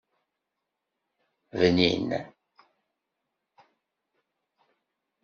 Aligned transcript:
Bnin. 1.59 2.09